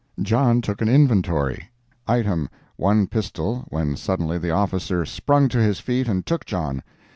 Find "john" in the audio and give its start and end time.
0.23-0.61, 6.43-6.81